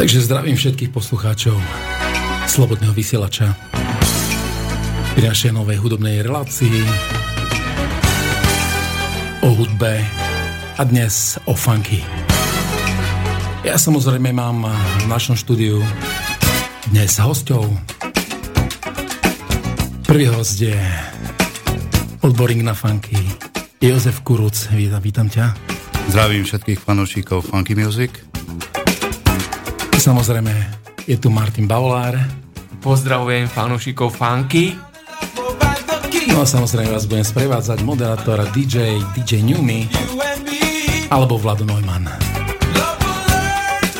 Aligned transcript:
Takže 0.00 0.24
zdravím 0.24 0.56
všetkých 0.56 0.96
poslucháčov 0.96 1.60
Slobodného 2.48 2.96
vysielača 2.96 3.52
pri 5.12 5.28
našej 5.28 5.52
novej 5.52 5.76
hudobnej 5.76 6.24
relácii 6.24 6.72
o 9.44 9.52
hudbe 9.52 10.00
a 10.80 10.82
dnes 10.88 11.36
o 11.44 11.52
funky. 11.52 12.00
Ja 13.60 13.76
samozrejme 13.76 14.32
mám 14.32 14.64
v 14.72 15.04
našom 15.04 15.36
štúdiu 15.36 15.84
dnes 16.88 17.20
hostov. 17.20 17.68
Prvý 20.08 20.32
host 20.32 20.64
je 20.64 20.80
odborník 22.24 22.64
na 22.64 22.72
funky 22.72 23.20
Jozef 23.84 24.24
Kuruc. 24.24 24.64
Vítam, 24.72 25.28
ťa. 25.28 25.52
Zdravím 26.08 26.48
všetkých 26.48 26.80
fanúšikov 26.80 27.52
Funky 27.52 27.76
Music. 27.76 28.29
Samozrejme, 30.00 30.48
je 31.04 31.12
tu 31.20 31.28
Martin 31.28 31.68
Bavolár. 31.68 32.16
Pozdravujem 32.80 33.44
fanúšikov 33.52 34.16
funky. 34.16 34.72
No 36.32 36.40
a 36.40 36.48
samozrejme 36.48 36.88
vás 36.88 37.04
budem 37.04 37.20
sprevádzať 37.20 37.84
moderátora 37.84 38.48
DJ, 38.48 38.96
DJ 39.12 39.44
Newmy 39.44 39.84
alebo 41.12 41.36
Vlado 41.36 41.68
Neumann. 41.68 42.08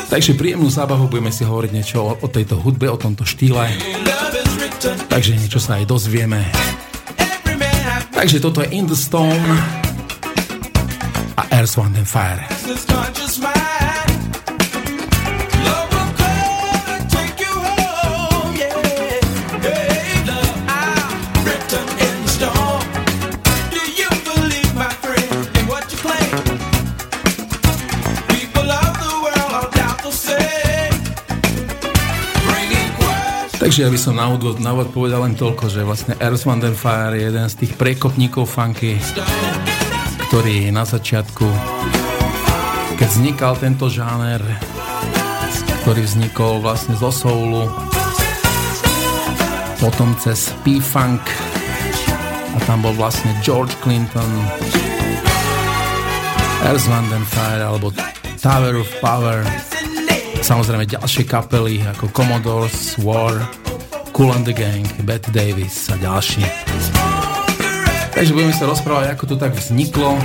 Takže 0.09 0.33
príjemnú 0.33 0.73
zábavu 0.73 1.05
budeme 1.05 1.29
si 1.29 1.45
hovoriť 1.45 1.69
niečo 1.69 2.01
o, 2.01 2.17
o 2.17 2.27
tejto 2.33 2.57
hudbe, 2.57 2.89
o 2.89 2.97
tomto 2.97 3.21
štýle. 3.21 3.69
Takže 5.05 5.37
niečo 5.37 5.61
sa 5.61 5.77
aj 5.77 5.85
dozvieme. 5.85 6.41
Takže 8.09 8.41
toto 8.41 8.65
je 8.65 8.73
In 8.73 8.89
the 8.89 8.97
Stone 8.97 9.45
a 11.37 11.43
Earth, 11.53 11.77
Wind 11.77 11.93
and 11.93 12.09
Fire. 12.09 12.41
Takže 33.71 33.87
ja 33.87 33.95
by 33.95 34.01
som 34.03 34.19
na 34.19 34.27
úvod, 34.27 34.59
na 34.59 34.75
úvod 34.75 34.91
povedal 34.91 35.23
len 35.23 35.31
toľko, 35.31 35.71
že 35.71 35.87
vlastne 35.87 36.19
Earth, 36.19 36.43
Wind 36.43 36.67
Fire 36.75 37.15
je 37.15 37.31
jeden 37.31 37.47
z 37.47 37.55
tých 37.55 37.79
prekopníkov 37.79 38.43
funky, 38.43 38.99
ktorý 40.27 40.75
na 40.75 40.83
začiatku, 40.83 41.47
keď 42.99 43.07
vznikal 43.07 43.55
tento 43.55 43.87
žáner, 43.87 44.43
ktorý 45.87 46.03
vznikol 46.03 46.59
vlastne 46.59 46.99
zo 46.99 47.15
soulu, 47.15 47.71
potom 49.79 50.19
cez 50.19 50.51
P-Funk 50.67 51.23
a 52.51 52.57
tam 52.67 52.83
bol 52.83 52.91
vlastne 52.91 53.31
George 53.39 53.71
Clinton, 53.79 54.27
Earth, 56.67 56.91
Wind 56.91 57.23
Fire 57.31 57.63
alebo 57.71 57.95
Tower 58.35 58.83
of 58.83 58.91
Power, 58.99 59.47
Samozrejme 60.41 60.89
ďalšie 60.89 61.23
kapely 61.29 61.85
ako 61.85 62.09
Commodores, 62.11 62.97
War, 63.05 63.37
Cool 64.11 64.33
and 64.35 64.43
the 64.43 64.51
Gang, 64.51 64.83
Betty 65.05 65.31
Davis 65.31 65.87
a 65.87 65.95
ďalší. 65.95 66.43
Takže 68.11 68.35
budeme 68.35 68.51
sa 68.51 68.67
rozprávať, 68.67 69.15
ako 69.15 69.23
to 69.31 69.35
tak 69.39 69.55
vzniklo 69.55 70.17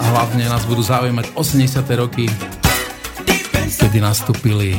a 0.00 0.04
hlavne 0.14 0.48
nás 0.48 0.64
budú 0.64 0.80
zaujímať 0.80 1.36
80. 1.36 1.84
roky, 2.00 2.26
kedy 3.76 3.98
nastúpili 4.00 4.78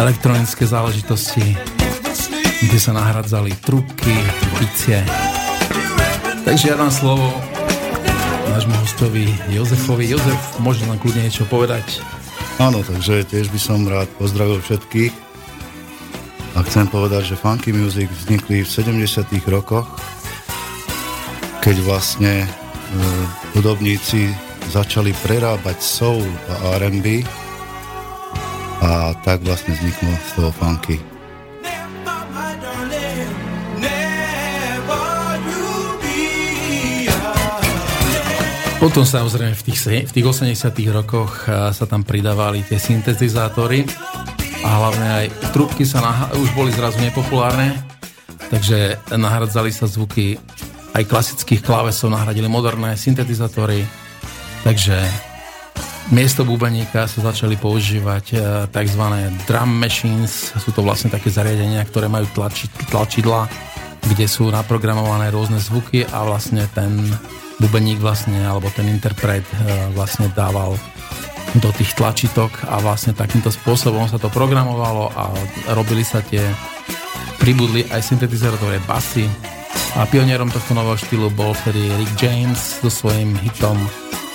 elektronické 0.00 0.64
záležitosti, 0.64 1.54
kde 2.64 2.78
sa 2.80 2.96
nahradzali 2.96 3.52
trubky, 3.60 4.16
bicie. 4.56 5.04
Takže 6.42 6.72
ja 6.72 6.76
dám 6.78 6.90
slovo 6.90 7.51
nášmu 8.52 8.76
hostovi 8.84 9.32
Jozefovi. 9.48 10.12
Jozef, 10.12 10.60
môže 10.60 10.84
nám 10.84 11.00
kľudne 11.00 11.24
niečo 11.24 11.48
povedať? 11.48 12.04
Áno, 12.60 12.84
takže 12.84 13.24
tiež 13.24 13.48
by 13.48 13.56
som 13.56 13.88
rád 13.88 14.12
pozdravil 14.20 14.60
všetkých. 14.60 15.12
A 16.52 16.60
chcem 16.68 16.84
povedať, 16.84 17.32
že 17.32 17.40
funky 17.40 17.72
music 17.72 18.12
vznikli 18.12 18.60
v 18.60 18.68
70 18.68 19.24
rokoch, 19.48 19.88
keď 21.64 21.76
vlastne 21.80 22.44
e, 22.44 22.48
začali 24.68 25.16
prerábať 25.24 25.80
soul 25.80 26.20
a 26.52 26.76
R&B 26.76 27.24
a 28.84 29.16
tak 29.24 29.40
vlastne 29.48 29.72
vzniklo 29.80 30.12
z 30.12 30.30
toho 30.36 30.52
funky. 30.52 31.11
Potom 38.82 39.06
samozrejme 39.06 39.54
v 39.54 39.62
tých, 39.62 40.10
v 40.10 40.10
tých 40.10 40.26
80 40.26 40.74
rokoch 40.90 41.46
sa 41.46 41.84
tam 41.86 42.02
pridávali 42.02 42.66
tie 42.66 42.82
syntetizátory 42.82 43.86
a 44.66 44.68
hlavne 44.74 45.06
aj 45.22 45.26
trubky 45.54 45.86
sa 45.86 46.02
nah- 46.02 46.26
už 46.34 46.50
boli 46.58 46.74
zrazu 46.74 46.98
nepopulárne, 46.98 47.78
takže 48.50 48.98
nahradzali 49.14 49.70
sa 49.70 49.86
zvuky 49.86 50.34
aj 50.98 51.06
klasických 51.06 51.62
klávesov, 51.62 52.10
nahradili 52.10 52.50
moderné 52.50 52.98
syntetizátory, 52.98 53.86
takže 54.66 54.98
miesto 56.10 56.42
bubeníka 56.42 57.06
sa 57.06 57.22
začali 57.22 57.54
používať 57.54 58.34
tzv. 58.66 59.04
drum 59.46 59.70
machines, 59.78 60.58
sú 60.58 60.74
to 60.74 60.82
vlastne 60.82 61.06
také 61.06 61.30
zariadenia, 61.30 61.86
ktoré 61.86 62.10
majú 62.10 62.26
tlači, 62.34 62.66
tlačidla, 62.90 63.46
kde 64.10 64.26
sú 64.26 64.50
naprogramované 64.50 65.30
rôzne 65.30 65.62
zvuky 65.62 66.02
a 66.02 66.26
vlastne 66.26 66.66
ten 66.74 66.98
bubeník 67.62 68.02
vlastne, 68.02 68.42
alebo 68.42 68.66
ten 68.74 68.90
interpret 68.90 69.46
e, 69.46 69.54
vlastne 69.94 70.26
dával 70.34 70.74
do 71.62 71.70
tých 71.76 71.94
tlačitok 71.94 72.66
a 72.66 72.80
vlastne 72.80 73.14
takýmto 73.14 73.52
spôsobom 73.52 74.08
sa 74.08 74.16
to 74.16 74.32
programovalo 74.32 75.12
a 75.12 75.30
robili 75.76 76.02
sa 76.02 76.24
tie 76.24 76.42
pribudli 77.36 77.84
aj 77.92 78.00
syntetizátore 78.02 78.80
basy 78.88 79.28
a 79.98 80.08
pionierom 80.08 80.48
tohto 80.48 80.72
nového 80.72 80.96
štýlu 80.96 81.28
bol 81.36 81.52
vtedy 81.52 81.84
Rick 82.00 82.16
James 82.16 82.80
so 82.80 82.88
svojím 82.88 83.36
hitom 83.44 83.76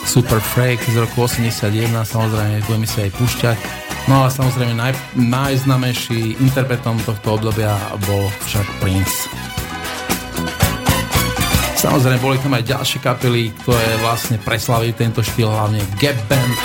Super 0.05 0.39
Freak 0.39 0.79
z 0.85 1.03
roku 1.03 1.25
81, 1.25 1.91
samozrejme 2.05 2.63
budeme 2.63 2.88
si 2.88 3.03
aj 3.03 3.11
púšťať. 3.17 3.57
No 4.07 4.23
a 4.23 4.31
samozrejme 4.31 4.71
naj, 4.71 4.95
najznamejší 5.19 6.39
interpretom 6.39 6.95
tohto 7.03 7.35
obdobia 7.35 7.75
bol 8.07 8.31
však 8.47 8.63
Prince. 8.79 9.27
Samozrejme, 11.87 12.19
boli 12.19 12.35
tam 12.43 12.51
aj 12.51 12.67
ďalšie 12.67 12.99
kapely, 12.99 13.55
ktoré 13.63 13.87
vlastne 14.03 14.35
preslavili 14.43 14.91
tento 14.91 15.23
štýl, 15.23 15.47
hlavne 15.47 15.79
Gap 15.95 16.19
Band, 16.27 16.55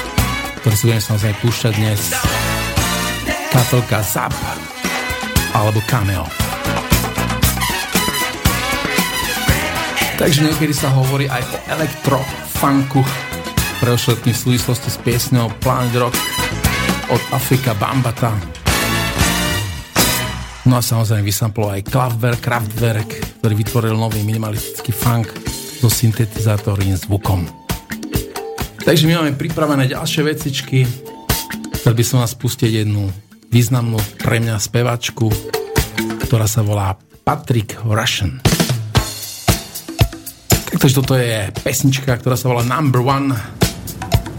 ktorý 0.59 0.75
si 0.75 0.85
budeme 0.91 0.99
samozrejme 0.99 1.37
púšťať 1.39 1.73
dnes. 1.79 2.01
Kapelka 3.55 4.03
Zap 4.03 4.35
alebo 5.55 5.79
Cameo. 5.87 6.27
Takže 10.19 10.43
niekedy 10.43 10.75
sa 10.75 10.91
hovorí 10.91 11.31
aj 11.31 11.43
o 11.55 11.57
elektrofunku, 11.71 13.07
pre 13.79 13.95
v 13.95 14.35
súvislosti 14.35 14.91
s 14.91 14.99
piesňou 15.07 15.55
Planet 15.63 16.03
Rock 16.03 16.19
od 17.15 17.23
Afrika 17.31 17.79
Bambata. 17.79 18.62
No 20.63 20.79
a 20.79 20.83
samozrejme 20.83 21.27
vysamplo 21.27 21.75
aj 21.75 21.91
Kraftwerk, 21.91 22.39
Kraftwerk, 22.39 23.11
ktorý 23.43 23.55
vytvoril 23.59 23.99
nový 23.99 24.23
minimalistický 24.23 24.95
funk 24.95 25.27
so 25.83 25.91
syntetizátorným 25.91 26.95
zvukom. 26.95 27.51
Takže 28.87 29.11
my 29.11 29.19
máme 29.19 29.35
pripravené 29.35 29.91
ďalšie 29.91 30.23
vecičky. 30.23 30.87
Chcel 31.83 31.99
by 31.99 32.05
som 32.07 32.23
vás 32.23 32.39
pustiť 32.39 32.87
jednu 32.87 33.11
významnú 33.51 33.99
pre 34.23 34.39
mňa 34.39 34.63
spevačku, 34.63 35.35
ktorá 36.31 36.47
sa 36.47 36.63
volá 36.63 36.95
Patrick 37.27 37.83
Russian. 37.83 38.39
Takže 40.71 40.95
toto 40.99 41.19
je 41.19 41.51
pesnička, 41.63 42.15
ktorá 42.23 42.39
sa 42.39 42.51
volá 42.51 42.63
Number 42.63 43.03
One. 43.03 43.35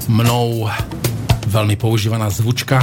Mnou 0.08 0.72
veľmi 1.52 1.76
používaná 1.76 2.32
zvučka 2.32 2.80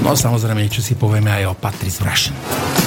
No 0.00 0.16
samozrejme, 0.16 0.64
niečo 0.64 0.80
si 0.80 0.96
povieme 0.96 1.28
aj 1.28 1.44
o 1.52 1.54
Patrice 1.54 2.00
Russian. 2.00 2.79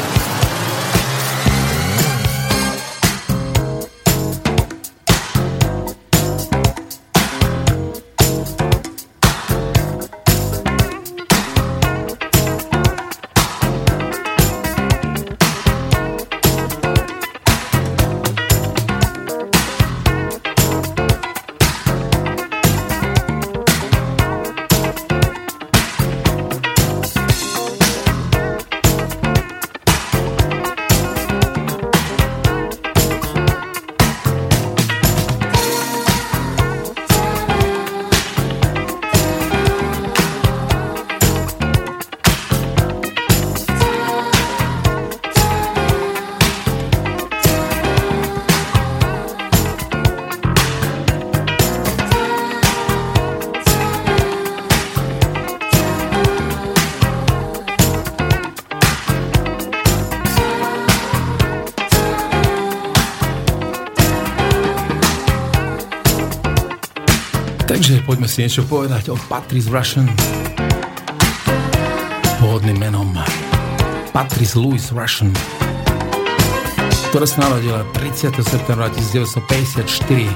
Poďme 68.13 68.29
si 68.29 68.45
niečo 68.45 68.61
povedať 68.69 69.09
o 69.09 69.17
Patrice 69.25 69.73
Russian. 69.73 70.05
Pôvodným 72.37 72.77
menom 72.77 73.09
Patrice 74.13 74.53
Louis 74.61 74.85
Russian, 74.93 75.33
ktorá 77.09 77.25
sa 77.25 77.49
narodila 77.49 77.81
30. 77.97 78.37
septembra 78.45 78.93
1954 78.93 80.29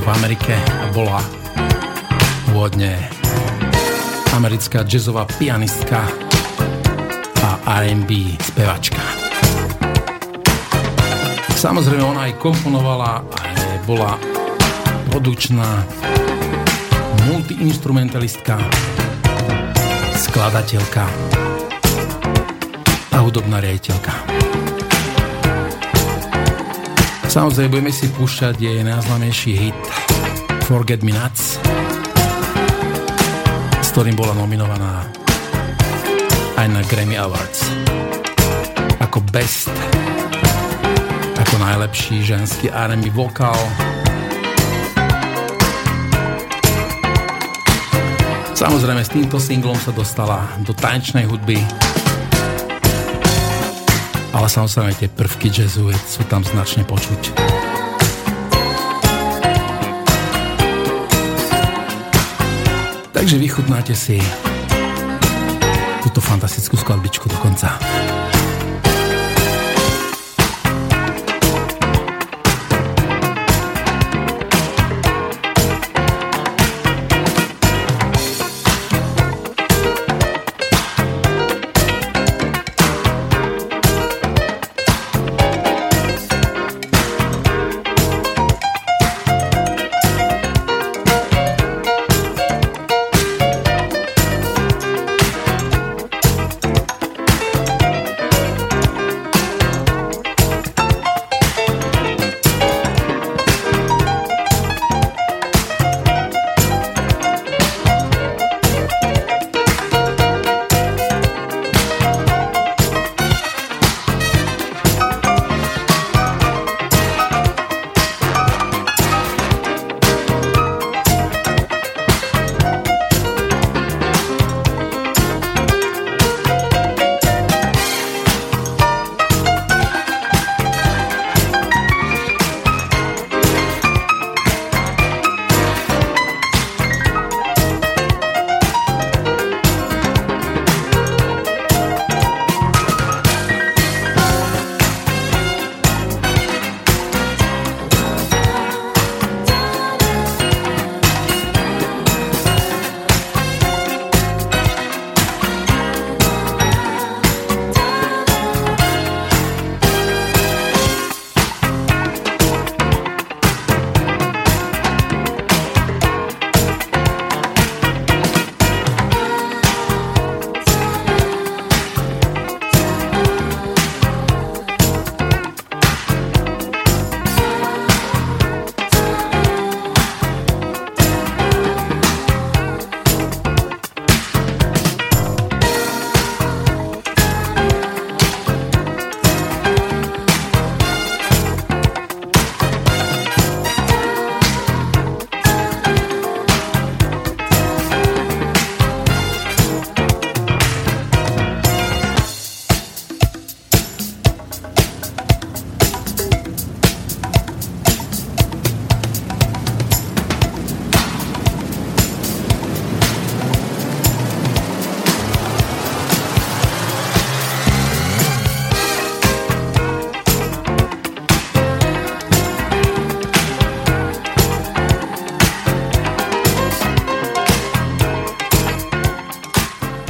v 0.00 0.06
Amerike 0.16 0.56
a 0.56 0.88
bola 0.96 1.20
pôvodne 2.48 2.96
americká 4.32 4.80
jazzová 4.88 5.28
pianistka 5.28 6.08
a 7.44 7.60
R&B 7.84 8.40
spevačka. 8.48 9.04
Samozrejme 11.52 12.00
ona 12.00 12.32
aj 12.32 12.40
komponovala 12.40 13.20
a 13.20 13.40
bola 13.84 14.16
produkčná 15.12 15.84
multiinstrumentalistka, 17.28 18.58
skladateľka 20.16 21.04
a 23.12 23.16
hudobná 23.22 23.60
riaditeľka. 23.62 24.12
Samozrejme 27.28 27.70
budeme 27.72 27.92
si 27.92 28.10
púšťať 28.12 28.54
jej 28.58 28.80
najznámejší 28.82 29.52
hit 29.56 29.80
Forget 30.66 31.04
Me 31.04 31.12
Nuts, 31.14 31.56
s 33.80 33.88
ktorým 33.92 34.16
bola 34.18 34.34
nominovaná 34.36 35.06
aj 36.56 36.66
na 36.68 36.80
Grammy 36.86 37.16
Awards 37.16 37.72
ako 39.02 39.18
best 39.28 39.72
ako 41.36 41.54
najlepší 41.58 42.24
ženský 42.24 42.72
R&B 42.72 43.12
vokál 43.12 43.58
Samozrejme 48.62 49.02
s 49.02 49.10
týmto 49.10 49.42
singlom 49.42 49.74
sa 49.74 49.90
dostala 49.90 50.46
do 50.62 50.70
tanečnej 50.70 51.26
hudby. 51.26 51.58
Ale 54.30 54.46
samozrejme 54.46 54.94
tie 55.02 55.10
prvky 55.10 55.50
jazzu 55.50 55.90
sú 55.90 56.22
tam 56.30 56.46
značne 56.46 56.86
počuť. 56.86 57.34
Takže 63.10 63.34
vychutnáte 63.42 63.98
si 63.98 64.22
túto 66.06 66.22
fantastickú 66.22 66.78
skladbičku 66.78 67.26
do 67.26 67.38
konca. 67.42 67.74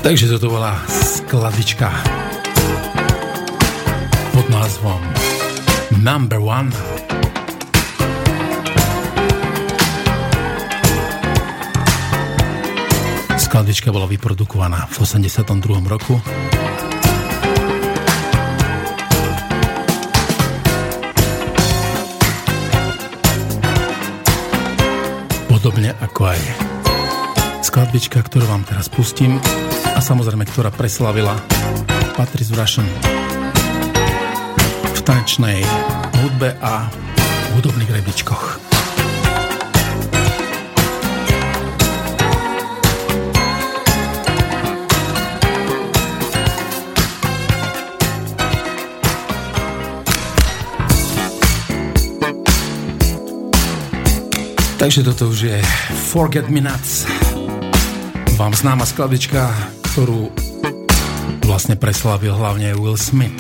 Takže 0.02 0.35
toto 0.35 0.50
bola 0.59 0.75
skladička 0.90 1.87
pod 4.35 4.47
názvom 4.50 4.99
Number 6.02 6.42
One. 6.42 6.75
Skladička 13.38 13.94
bola 13.94 14.11
vyprodukovaná 14.11 14.90
v 14.90 15.06
82. 15.06 15.38
roku. 15.87 16.18
Podobne 25.47 25.94
ako 26.02 26.35
aj 26.35 26.40
skladbička, 27.62 28.18
ktorú 28.18 28.50
vám 28.50 28.66
teraz 28.66 28.90
pustím 28.90 29.38
samozrejme, 30.02 30.42
ktorá 30.50 30.75
preslavila 30.75 31.38
Patrice 32.18 32.50
Russian 32.59 32.90
v 34.90 35.00
tanečnej 35.06 35.62
hudbe 36.18 36.59
a 36.59 36.90
hudobných 37.54 38.02
rebríčkoch. 38.02 38.59
Takže 54.82 55.06
toto 55.06 55.30
už 55.30 55.38
je 55.47 55.59
Forget 56.11 56.50
Me 56.50 56.59
Nuts. 56.59 57.06
Vám 58.35 58.50
známa 58.50 58.82
skladička, 58.82 59.54
ktorú 59.92 60.32
vlastne 61.44 61.76
preslavil 61.76 62.32
hlavne 62.32 62.72
Will 62.80 62.96
Smith 62.96 63.37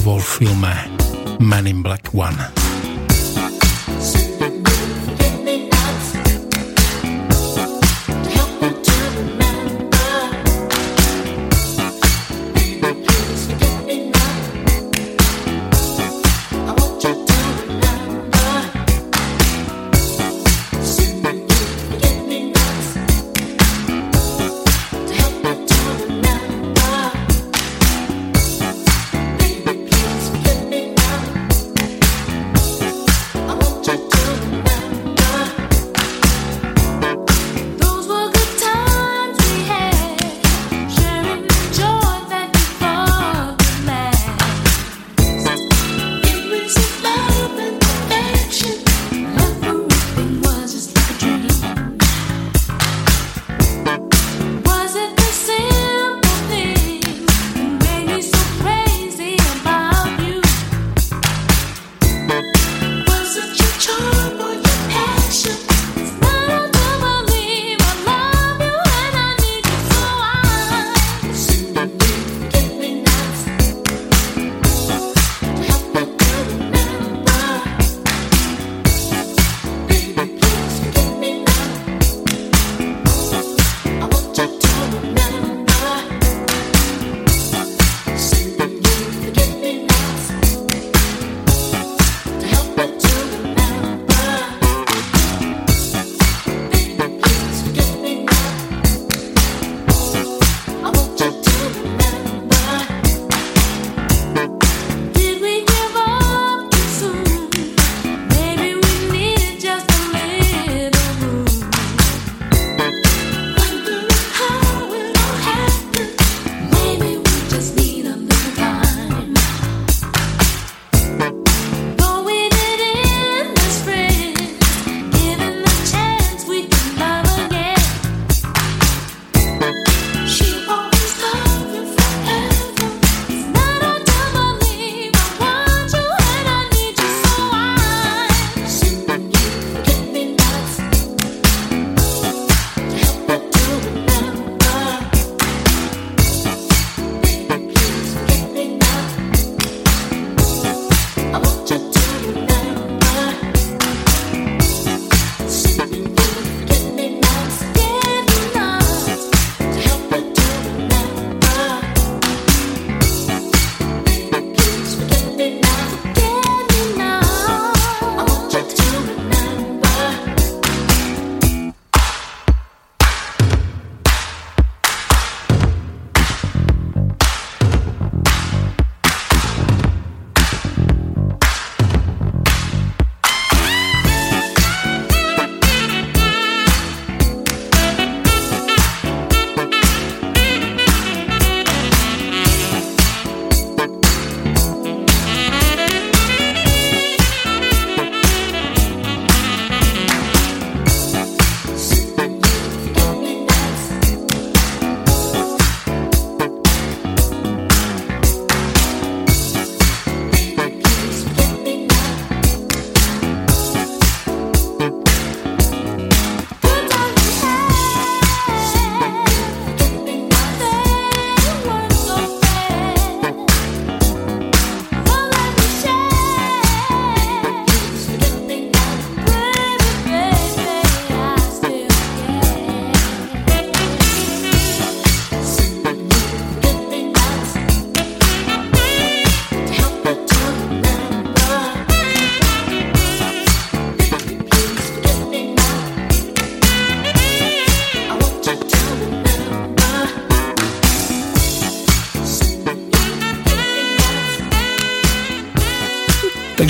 vo 0.00 0.16
filme 0.16 0.72
Man 1.36 1.68
in 1.68 1.84
Black 1.84 2.16
One. 2.16 2.57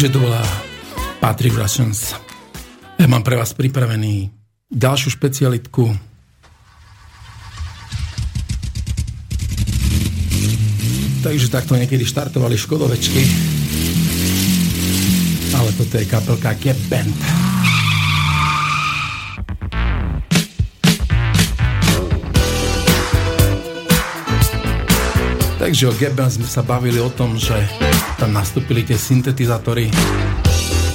Takže 0.09 0.25
to 0.25 0.25
bola 0.25 0.41
Patrick 1.21 1.53
Russians. 1.53 2.17
Ja 2.97 3.05
mám 3.05 3.21
pre 3.21 3.37
vás 3.37 3.53
pripravený 3.53 4.33
ďalšiu 4.73 5.13
špecialitku. 5.13 5.85
Takže 11.21 11.53
takto 11.53 11.77
niekedy 11.77 12.09
štartovali 12.09 12.57
Škodovečky. 12.57 13.21
Ale 15.53 15.77
toto 15.77 16.01
je 16.01 16.09
kapelka 16.09 16.57
Gap 16.57 16.81
Band. 16.89 17.19
Takže 25.61 25.85
o 25.85 25.93
Band 26.17 26.33
sme 26.33 26.49
sa 26.49 26.65
bavili 26.65 26.97
o 26.97 27.13
tom, 27.13 27.37
že 27.37 27.61
tam 28.19 28.35
nastúpili 28.35 28.83
tie 28.83 28.99
syntetizátory, 28.99 29.95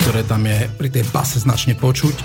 ktoré 0.04 0.28
tam 0.28 0.44
je 0.44 0.68
pri 0.76 0.92
tej 0.92 1.08
base 1.08 1.40
značne 1.40 1.80
počuť. 1.80 2.20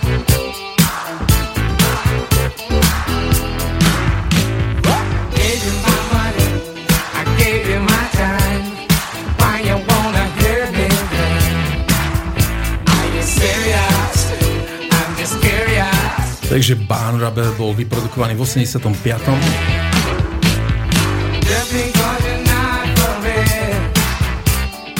Takže 16.49 16.75
Barn 16.91 17.23
Rubber 17.23 17.55
bol 17.55 17.71
vyprodukovaný 17.71 18.35
v 18.35 18.43
85. 18.43 19.88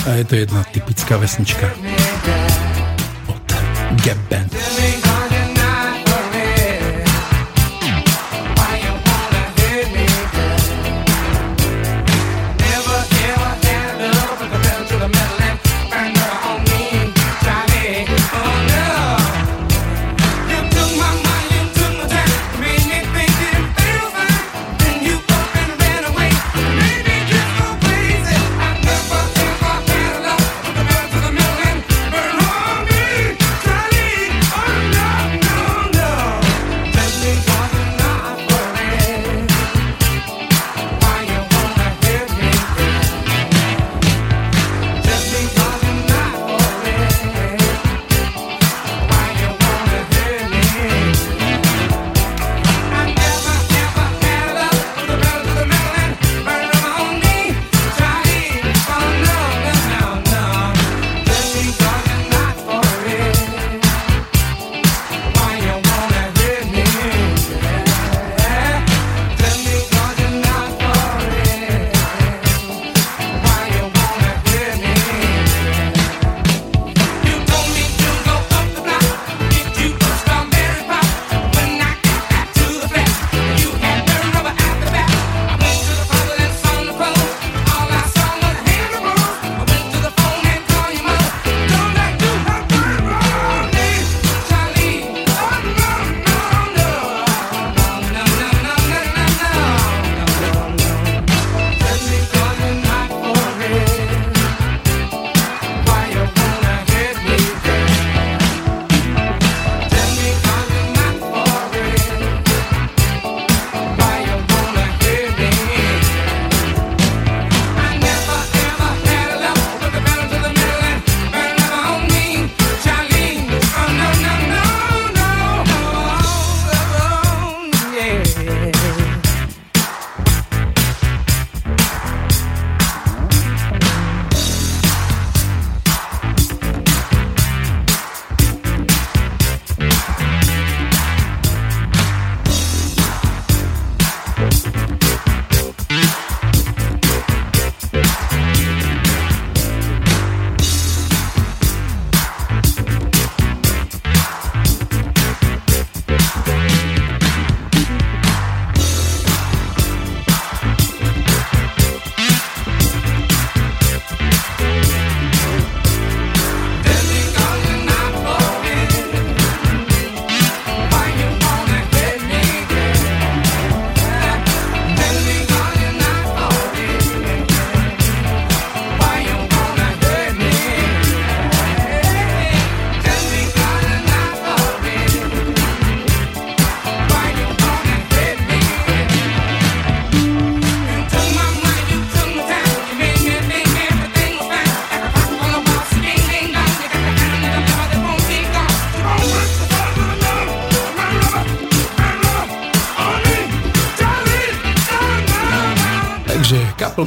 A 0.09 0.13
je 0.13 0.23
to 0.25 0.35
jedna 0.35 0.63
typická 0.63 1.17
vesnička 1.17 1.69
od 3.27 3.53
Gap. 4.05 4.29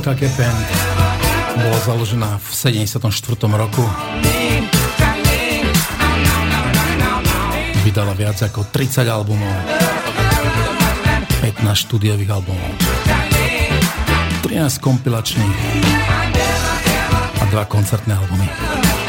Kapelka 0.02 0.26
Kepen 0.26 0.56
bola 1.62 1.78
založená 1.86 2.30
v 2.42 2.48
74. 2.50 2.98
roku. 3.54 3.86
Vydala 7.86 8.10
viac 8.18 8.34
ako 8.42 8.66
30 8.66 9.06
albumov, 9.06 9.54
15 11.46 11.86
štúdiových 11.86 12.34
albumov, 12.34 12.72
13 14.42 14.82
kompilačných 14.82 15.58
a 17.38 17.44
2 17.46 17.62
koncertné 17.70 18.18
albumy. 18.18 19.01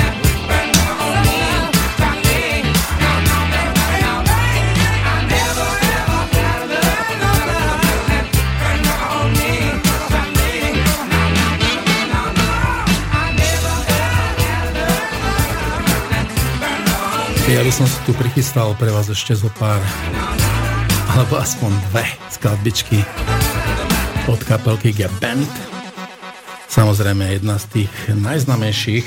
Ja 17.53 17.61
by 17.61 17.69
som 17.69 17.85
si 17.85 18.01
tu 18.09 18.17
prichystal 18.17 18.73
pre 18.81 18.89
vás 18.89 19.13
ešte 19.13 19.37
zo 19.37 19.45
pár, 19.61 19.77
alebo 21.13 21.37
aspoň 21.37 21.69
dve 21.93 22.01
skladbičky 22.33 23.05
od 24.25 24.41
kapelky 24.41 24.89
Band. 25.21 25.45
Samozrejme 26.65 27.29
jedna 27.29 27.61
z 27.61 27.65
tých 27.69 27.93
najznamejších 28.09 29.05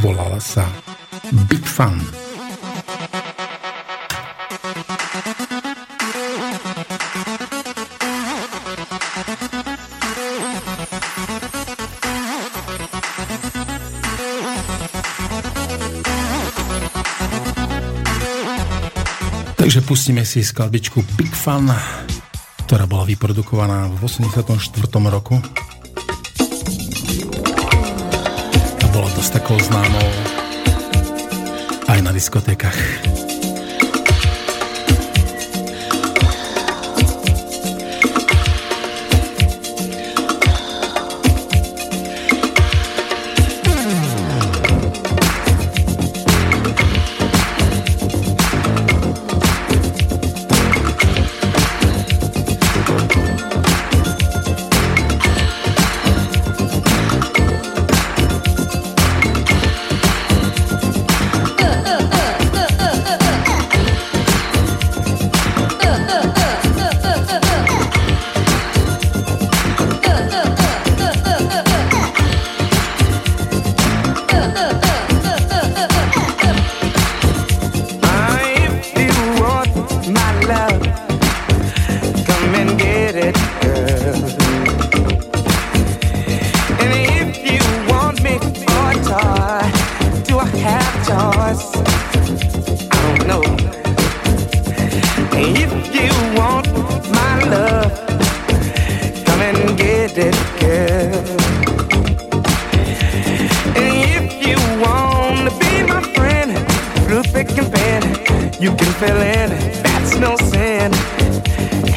volala 0.00 0.40
sa 0.40 0.64
Big 1.44 1.68
Fun. 1.68 2.00
Pustíme 19.90 20.22
si 20.22 20.38
skladbičku 20.46 21.02
Big 21.18 21.34
Fun, 21.34 21.66
ktorá 22.62 22.86
bola 22.86 23.02
vyprodukovaná 23.02 23.90
v 23.90 24.06
84. 24.06 24.70
roku. 25.10 25.34
A 28.78 28.86
bola 28.94 29.10
dosť 29.18 29.42
takou 29.42 29.58
známou 29.58 30.06
aj 31.90 31.98
na 32.06 32.14
diskotékach. 32.14 32.78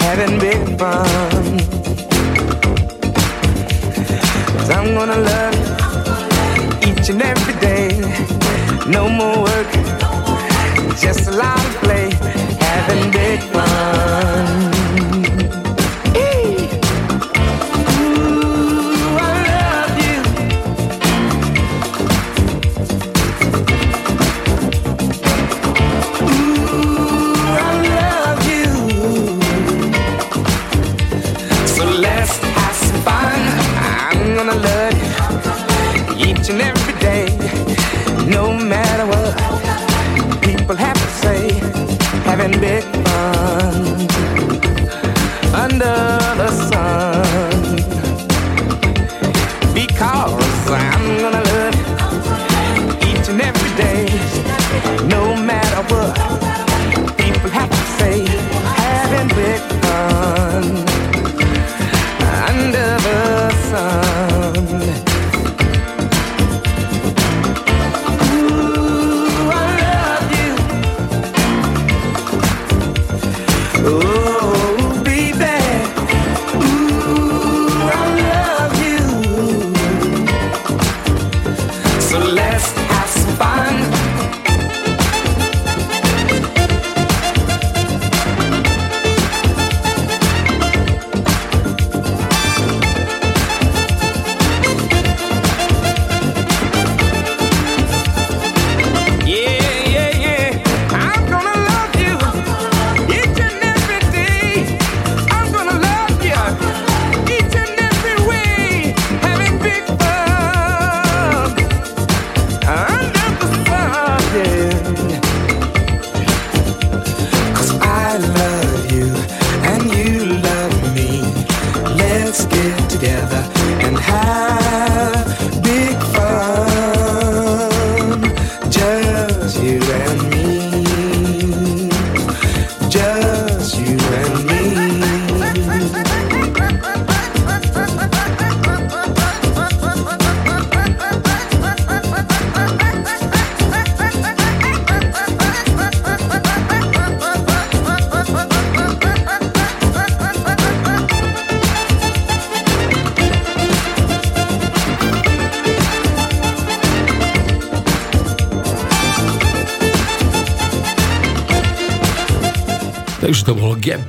having 0.03 0.37
big 0.39 0.61
fun. 0.77 1.57
Cause 4.57 4.69
I'm 4.69 4.93
gonna 4.97 5.19
love 5.31 5.55
you 6.81 6.91
each 6.91 7.09
and 7.09 7.21
every 7.21 7.55
day. 7.59 7.89
No 8.87 9.07
more 9.09 9.37
work, 9.47 9.71
just 10.99 11.27
a 11.27 11.31
lot 11.31 11.59
of 11.69 11.75
play, 11.83 12.09
having 12.59 13.11
big 13.11 13.39
fun. 13.53 14.72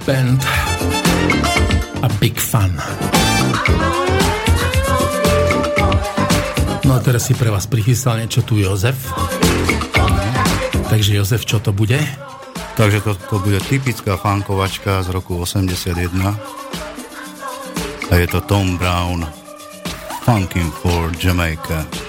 Band 0.04 0.44
a 2.02 2.08
Big 2.20 2.36
Fun. 2.36 2.76
No 6.84 6.92
a 6.92 7.00
teraz 7.00 7.24
si 7.24 7.32
pre 7.32 7.48
vás 7.48 7.64
prichystal 7.64 8.20
niečo 8.20 8.44
tu 8.44 8.60
Jozef. 8.60 9.00
Takže 10.92 11.16
Jozef, 11.16 11.48
čo 11.48 11.56
to 11.56 11.72
bude? 11.72 11.96
Takže 12.76 13.00
to, 13.00 13.16
to 13.16 13.36
bude 13.40 13.64
typická 13.64 14.20
fankovačka 14.20 15.00
z 15.00 15.08
roku 15.08 15.40
81 15.40 15.96
a 18.10 18.12
je 18.12 18.26
to 18.28 18.44
Tom 18.44 18.76
Brown 18.76 19.24
Funkin' 20.28 20.68
for 20.68 21.08
Jamaica. 21.16 22.03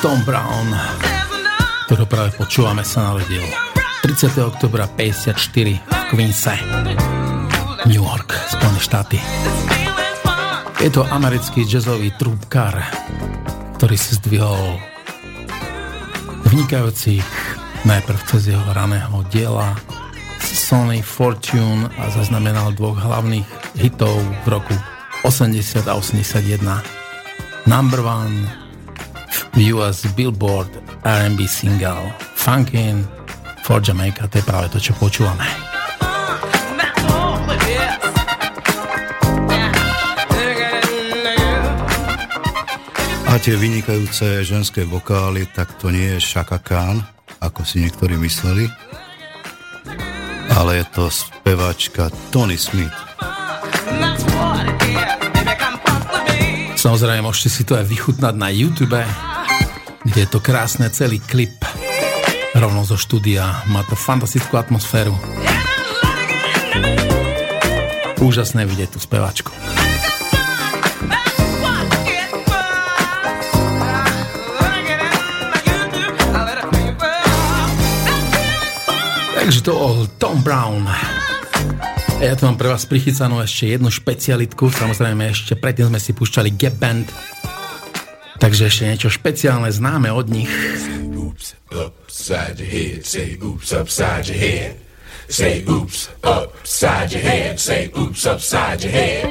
Tom 0.00 0.24
Brown, 0.24 0.72
ktorého 1.84 2.08
práve 2.08 2.32
počúvame, 2.32 2.80
sa 2.88 3.12
narodil 3.12 3.44
30. 4.00 4.32
oktobra 4.48 4.88
54 4.88 5.36
v 5.36 6.02
Queense, 6.08 6.56
New 7.84 8.00
York, 8.00 8.32
Spojené 8.48 8.80
štáty. 8.80 9.20
Je 10.80 10.88
to 10.88 11.04
americký 11.04 11.68
jazzový 11.68 12.16
trúbkar, 12.16 12.80
ktorý 13.76 13.96
si 14.00 14.16
zdvihol 14.16 14.80
vnikajúcich 16.48 17.28
najprv 17.84 18.20
cez 18.24 18.56
jeho 18.56 18.64
raného 18.72 19.20
diela 19.28 19.76
Sony 20.40 21.04
Fortune 21.04 21.92
a 22.00 22.08
zaznamenal 22.08 22.72
dvoch 22.72 22.96
hlavných 22.96 23.76
hitov 23.76 24.16
v 24.16 24.46
roku 24.48 24.72
80 25.28 25.84
a 25.84 25.92
81. 25.92 27.68
Number 27.68 28.00
One 28.00 28.59
US 29.56 30.06
Billboard 30.14 30.70
R&B 31.02 31.46
single 31.46 32.12
Funkin' 32.38 33.04
for 33.64 33.80
Jamaica, 33.82 34.26
to 34.30 34.38
je 34.38 34.44
práve 34.46 34.66
to, 34.70 34.78
čo 34.78 34.92
počúvame. 34.98 35.46
A 43.30 43.38
tie 43.38 43.54
vynikajúce 43.54 44.42
ženské 44.42 44.82
vokály, 44.82 45.46
tak 45.54 45.78
to 45.78 45.94
nie 45.94 46.18
je 46.18 46.34
Shaka 46.34 46.58
Khan, 46.58 46.98
ako 47.38 47.62
si 47.62 47.78
niektorí 47.78 48.18
mysleli, 48.18 48.66
ale 50.58 50.82
je 50.82 50.86
to 50.90 51.06
spevačka 51.06 52.10
Tony 52.34 52.58
Smith. 52.58 52.90
Samozrejme, 56.74 57.22
môžete 57.22 57.50
si 57.52 57.62
to 57.62 57.78
aj 57.78 57.86
vychutnať 57.86 58.34
na 58.34 58.48
YouTube 58.50 58.98
je 60.16 60.26
to 60.26 60.40
krásne 60.42 60.88
celý 60.90 61.20
klip 61.20 61.60
rovno 62.56 62.82
zo 62.82 62.98
štúdia. 62.98 63.62
Má 63.70 63.86
to 63.86 63.94
fantastickú 63.94 64.58
atmosféru. 64.58 65.14
Úžasné 68.18 68.66
vidieť 68.66 68.96
tú 68.96 68.98
spevačku. 68.98 69.52
Takže 79.40 79.60
to 79.66 79.72
bol 79.72 79.96
Tom 80.16 80.40
Brown. 80.40 80.84
Ja 82.20 82.36
tu 82.36 82.44
mám 82.44 82.60
pre 82.60 82.68
vás 82.68 82.84
prichycanú 82.84 83.40
ešte 83.40 83.72
jednu 83.72 83.88
špecialitku, 83.88 84.68
samozrejme 84.68 85.32
ešte 85.32 85.56
predtým 85.56 85.88
sme 85.88 85.96
si 85.96 86.12
púšťali 86.12 86.52
Gap 86.52 86.76
Band, 86.76 87.08
Takže 88.40 88.72
ešte 88.72 88.88
niečo 88.88 89.12
špeciálne 89.12 89.68
známe 89.68 90.08
od 90.08 90.32
nich. 90.32 90.48
Oops, 91.12 91.54
upside 91.76 92.56
your 92.56 92.72
head, 92.72 93.04
say 93.04 93.36
oops 93.36 93.68
upside 93.76 94.24
your 94.32 94.40
head. 94.40 94.80
Say 95.28 95.62
oops 95.68 96.08
upside 96.24 97.12
your 97.12 97.22
head, 97.22 97.60
say 97.60 97.92
oops 97.92 98.24
upside 98.24 98.80
your 98.80 98.96
head. 98.96 99.28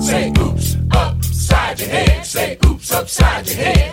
Say 0.00 0.32
oops 0.40 0.74
upside 0.90 1.78
your 1.78 1.92
head, 1.92 2.24
say 2.24 2.56
oops 2.64 2.88
upside 2.90 3.44
your 3.46 3.60
head. 3.60 3.92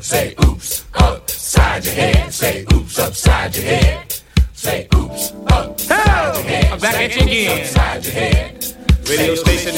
Say 0.00 0.34
oops 0.40 0.84
upside 0.96 1.84
your 1.84 1.94
head, 1.94 2.32
say 2.32 2.64
oops 2.72 2.98
upside 2.98 3.52
your 3.54 3.64
head. 3.68 4.08
Say 4.56 4.88
oops 4.96 5.36
upside 5.52 6.34
your 6.34 6.48
head. 6.48 6.72
I'm 6.72 6.80
back 6.80 6.96
at 6.96 7.12
you 7.12 7.22
again. 7.28 8.56
Radio 9.04 9.34
station 9.36 9.76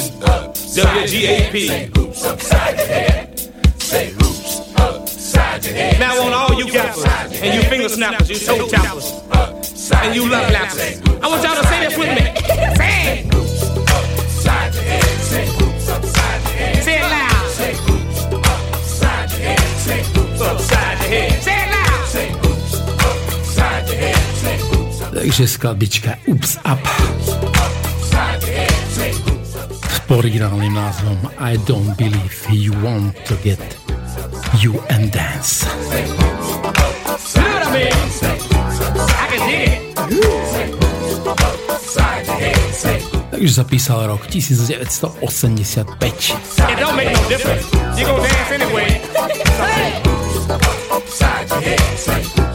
WGAP. 0.71 1.55
Say 1.67 1.91
oops 1.99 2.25
upside 2.25 2.79
your 2.79 2.87
head. 2.87 3.30
Say 3.91 4.07
hoops 4.19 4.61
upside 4.77 5.65
your 5.65 5.75
head. 5.75 5.99
Now 5.99 6.15
on 6.25 6.33
all 6.33 6.55
you 6.61 6.67
gappers 6.71 7.05
and 7.43 7.51
you 7.55 7.63
finger 7.69 7.89
snappers, 7.89 8.29
you 8.31 8.39
toe 8.39 8.69
tappers, 8.69 9.07
and 10.03 10.15
you 10.15 10.29
love 10.31 10.47
lappers. 10.53 11.03
I 11.23 11.27
want 11.29 11.43
y'all 11.43 11.57
to 11.61 11.67
say 11.67 11.79
this 11.87 11.99
with 11.99 12.13
me. 12.19 12.25
Say 12.79 12.95
it. 13.11 13.35
Upside 13.35 14.75
your 14.75 14.85
head. 14.85 15.05
Say 15.31 15.47
hoops 15.59 15.89
upside 15.91 16.43
your 16.47 16.57
head. 16.61 16.85
Say 16.85 16.97
it 16.99 17.09
loud. 17.17 17.51
Say 17.59 17.75
hoops 17.87 18.21
upside 18.31 19.31
your 19.33 19.41
head. 19.41 19.67
Say 19.87 20.03
hoops 20.15 20.41
upside 20.41 20.99
your 21.01 21.11
head. 21.11 21.43
Say 21.43 21.59
it 21.65 21.71
loud. 21.75 22.07
Say 22.15 22.29
hoops 22.43 22.75
upside 23.09 23.89
your 23.89 23.99
head. 23.99 24.23
Say 24.43 24.57
hoops. 24.71 24.97
Takže 25.15 25.47
skladbička 25.49 26.17
Ups 26.29 26.57
Up. 26.65 26.81
Originálnym 30.11 30.75
názvom 30.75 31.15
I 31.39 31.55
don't 31.71 31.95
believe 31.95 32.35
you 32.51 32.75
want 32.83 33.15
to 33.31 33.39
get 33.47 33.63
you 34.59 34.83
and 34.91 35.07
dance. 35.15 35.71
Takže 43.31 43.53
sa 43.55 43.63
písal 43.63 44.11
rok 44.11 44.27
1985. 44.27 45.95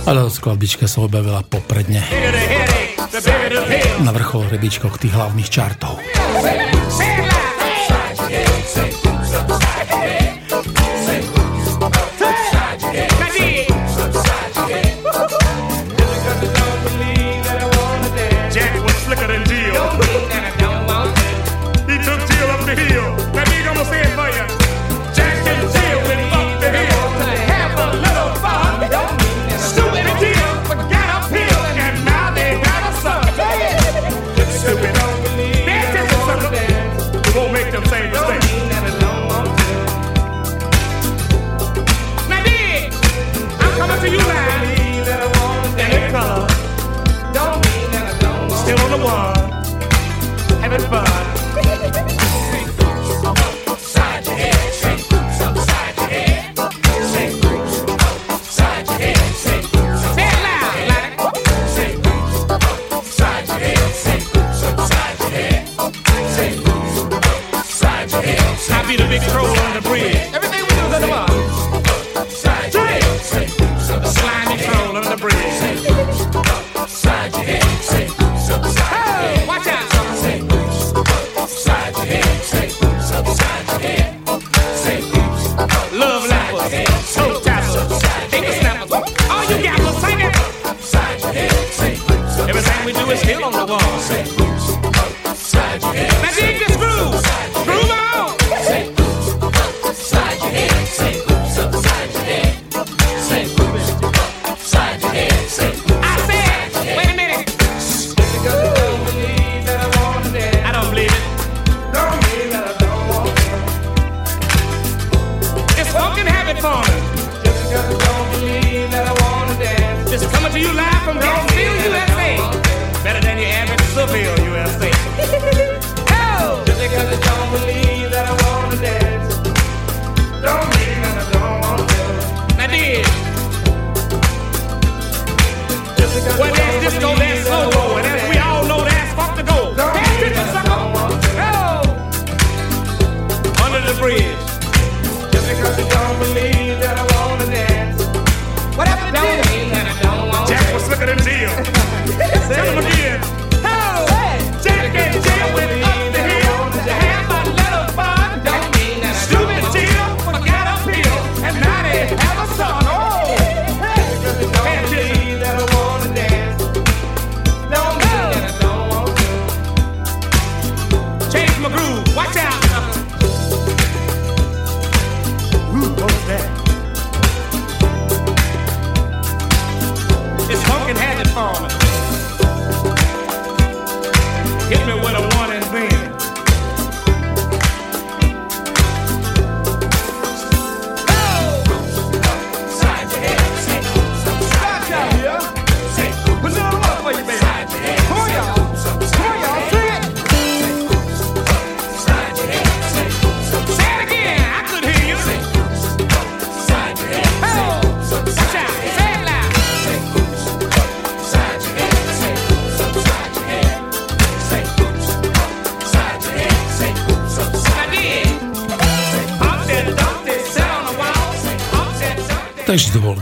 Ale 0.04 0.20
skladbička 0.28 0.92
sa 0.92 1.08
objavila 1.08 1.40
popredne. 1.48 2.04
Na 4.04 4.12
vrchol 4.12 4.44
rebíčkov 4.52 5.00
tých 5.00 5.16
hlavných 5.16 5.48
čartov. 5.48 6.04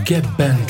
Band. 0.03 0.67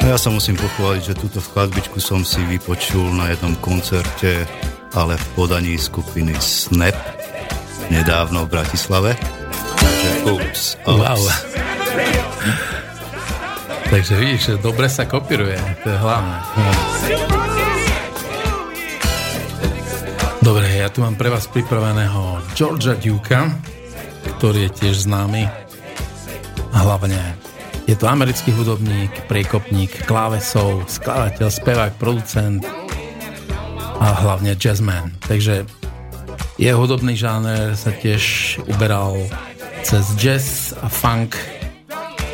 No 0.00 0.06
ja 0.08 0.16
sa 0.16 0.32
musím 0.32 0.56
pochváliť, 0.56 1.12
že 1.12 1.20
túto 1.20 1.44
skladbičku 1.44 2.00
som 2.00 2.24
si 2.24 2.40
vypočul 2.48 3.12
na 3.12 3.28
jednom 3.28 3.52
koncerte, 3.60 4.48
ale 4.96 5.20
v 5.20 5.26
podaní 5.36 5.76
skupiny 5.76 6.32
Snap 6.40 6.96
nedávno 7.92 8.48
v 8.48 8.56
Bratislave. 8.56 9.20
Takže 9.76 10.10
ups, 10.24 10.62
ups. 10.88 10.96
Wow. 10.96 11.22
Takže 13.92 14.12
vidíš, 14.16 14.56
dobre 14.64 14.88
sa 14.88 15.04
kopíruje, 15.04 15.60
to 15.84 15.92
je 15.92 15.98
hlavné. 16.00 16.36
Dobre, 20.40 20.64
ja 20.72 20.88
tu 20.88 21.04
mám 21.04 21.20
pre 21.20 21.28
vás 21.28 21.44
pripraveného 21.52 22.40
Georgia 22.56 22.96
Duka 22.96 23.52
ktorý 24.36 24.68
je 24.68 24.70
tiež 24.84 25.08
známy. 25.08 25.48
Hlavne 26.76 27.18
je 27.88 27.96
to 27.96 28.04
americký 28.04 28.52
hudobník, 28.52 29.10
priekopník, 29.26 30.04
klávesov, 30.04 30.84
skladateľ, 30.84 31.48
spevák, 31.48 31.92
producent 31.96 32.62
a 33.96 34.12
hlavne 34.12 34.52
jazzman. 34.54 35.16
Takže 35.24 35.64
jeho 36.60 36.76
hudobný 36.76 37.16
žáner 37.16 37.72
sa 37.74 37.90
tiež 37.96 38.56
uberal 38.68 39.16
cez 39.80 40.04
jazz 40.20 40.76
a 40.84 40.92
funk, 40.92 41.40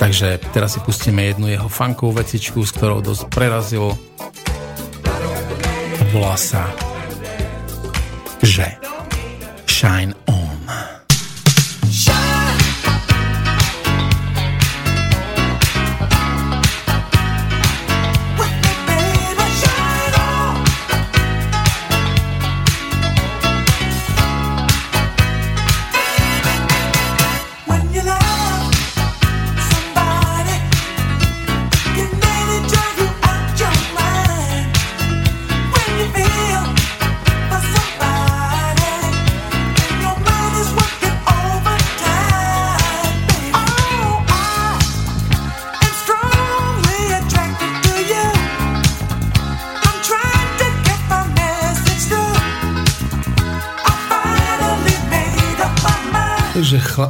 takže 0.02 0.42
teraz 0.50 0.74
si 0.74 0.80
pustíme 0.82 1.22
jednu 1.22 1.46
jeho 1.46 1.68
funkovú 1.70 2.18
vecičku, 2.18 2.66
s 2.66 2.74
ktorou 2.74 2.98
dosť 3.04 3.30
prerazil. 3.30 3.94
Volá 6.12 6.34
sa 6.34 6.66
že 8.42 8.66
Shine 9.70 10.18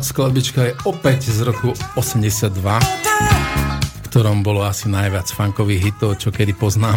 skladbička 0.01 0.61
je 0.64 0.72
opäť 0.88 1.28
z 1.28 1.45
roku 1.45 1.76
82, 2.01 2.55
v 2.57 3.99
ktorom 4.09 4.40
bolo 4.40 4.64
asi 4.64 4.88
najviac 4.88 5.28
funkových 5.28 5.93
hitov, 5.93 6.16
čo 6.16 6.32
kedy 6.32 6.57
poznám. 6.57 6.97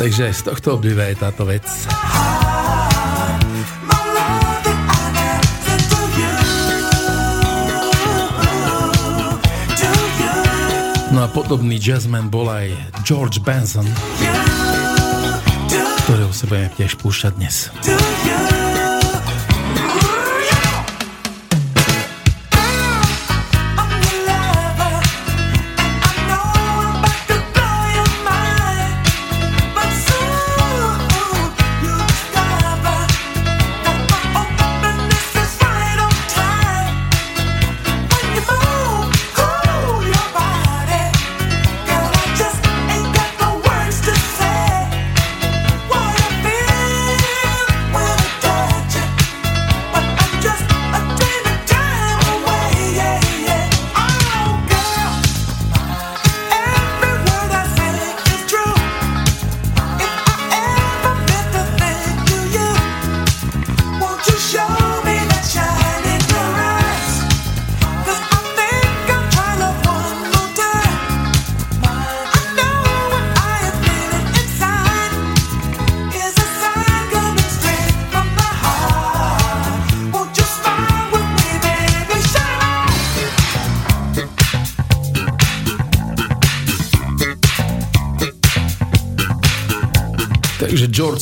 Takže 0.00 0.32
z 0.32 0.40
tohto 0.46 0.80
obdobia 0.80 1.12
je 1.12 1.16
táto 1.20 1.44
vec. 1.44 1.66
No 11.12 11.18
a 11.24 11.28
podobný 11.28 11.76
jazzman 11.76 12.32
bol 12.32 12.48
aj 12.48 12.72
George 13.04 13.44
Benson, 13.44 13.88
ktorého 16.08 16.32
sa 16.32 16.44
budeme 16.48 16.70
tiež 16.76 16.96
púšťať 17.00 17.32
dnes. 17.36 17.68
George 17.84 18.55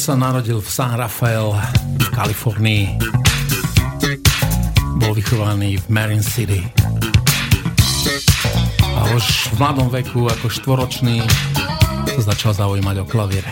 sa 0.05 0.21
narodil 0.21 0.61
v 0.61 0.69
San 0.69 1.01
Rafael 1.01 1.57
v 1.97 2.09
Kalifornii. 2.13 3.01
Bol 5.01 5.17
vychovaný 5.17 5.81
v 5.81 5.87
Marin 5.89 6.21
City. 6.21 6.61
A 8.85 9.01
už 9.17 9.49
v 9.49 9.65
mladom 9.65 9.89
veku 9.89 10.29
ako 10.29 10.53
štvoročný 10.53 11.25
sa 12.21 12.37
začal 12.37 12.53
zaujímať 12.53 13.01
o 13.01 13.05
klavír. 13.09 13.49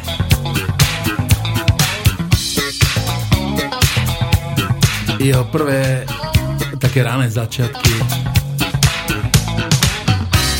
Jeho 5.24 5.48
prvé 5.48 6.04
také 6.76 7.00
rané 7.00 7.32
začiatky, 7.32 7.96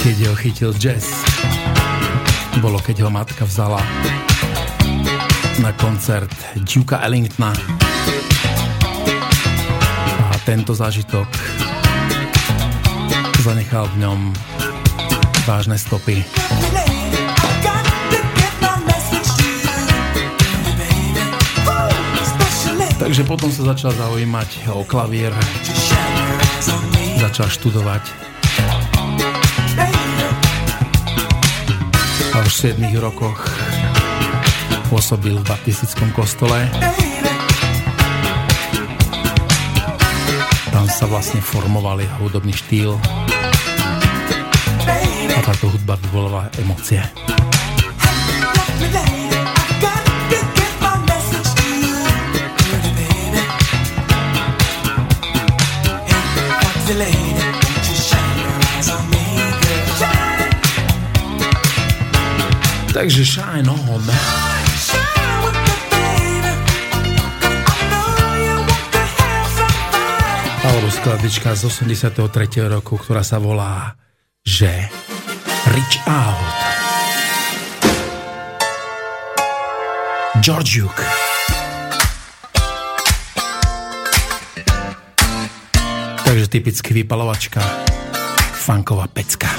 keď 0.00 0.16
ho 0.24 0.34
chytil 0.40 0.72
jazz, 0.80 1.20
bolo 2.64 2.80
keď 2.80 3.04
ho 3.04 3.12
matka 3.12 3.44
vzala 3.44 3.84
na 5.58 5.72
koncert 5.76 6.32
Duke 6.64 6.96
Ellingtona. 6.96 7.52
A 10.30 10.34
tento 10.48 10.72
zážitok 10.72 11.28
zanechal 13.42 13.90
v 13.92 14.06
ňom 14.06 14.20
vážne 15.44 15.76
stopy. 15.76 16.24
Takže 23.02 23.26
potom 23.26 23.50
sa 23.50 23.74
začal 23.74 23.92
zaujímať 23.98 24.72
o 24.72 24.86
klavír, 24.86 25.34
začal 27.18 27.50
študovať. 27.50 28.04
A 32.32 32.38
v 32.40 32.48
7 32.48 32.78
rokoch 33.02 33.42
pôsobil 34.92 35.32
v 35.32 35.44
baptistickom 35.48 36.12
kostole. 36.12 36.68
Tam 40.68 40.84
sa 40.84 41.08
vlastne 41.08 41.40
formoval 41.40 41.96
jeho 42.04 42.28
hudobný 42.28 42.52
štýl 42.52 43.00
a 45.32 45.40
táto 45.40 45.72
hudba 45.72 45.96
vyvolala 45.96 46.52
emócie. 46.60 47.00
Takže 62.92 63.24
shine 63.24 63.72
on. 63.72 64.41
Alebo 70.72 70.88
skladička 70.88 71.52
z 71.52 71.68
83. 71.68 72.64
roku, 72.64 72.96
ktorá 72.96 73.20
sa 73.20 73.36
volá 73.36 73.92
že 74.40 74.88
Reach 75.68 76.00
Out. 76.08 76.48
George 80.40 80.80
Duke. 80.80 81.04
Takže 86.24 86.48
typicky 86.48 87.04
vypalovačka, 87.04 87.60
funková 88.56 89.12
pecka. 89.12 89.52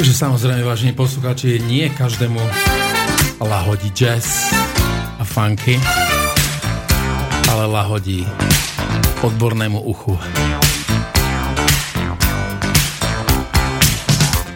Takže 0.00 0.16
samozrejme, 0.16 0.64
vážení 0.64 0.96
poslucháči, 0.96 1.60
nie 1.60 1.84
každému 1.92 2.40
lahodí 3.36 3.92
jazz 3.92 4.48
a 5.20 5.28
funky, 5.28 5.76
ale 7.52 7.68
lahodí 7.68 8.24
odbornému 9.20 9.76
uchu. 9.76 10.16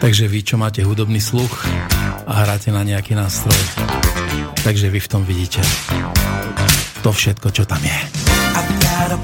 Takže 0.01 0.25
vy, 0.25 0.39
čo 0.41 0.57
máte 0.57 0.81
hudobný 0.81 1.21
sluch 1.21 1.69
a 2.25 2.41
hráte 2.41 2.73
na 2.73 2.81
nejaký 2.81 3.13
nástroj, 3.13 3.61
takže 4.65 4.89
vy 4.89 4.97
v 4.97 5.09
tom 5.13 5.21
vidíte 5.29 5.61
to 7.05 7.13
všetko, 7.13 7.53
čo 7.53 7.69
tam 7.69 7.85
je. 7.85 7.99
I've 8.57 8.73
got 8.81 9.13
a 9.13 9.17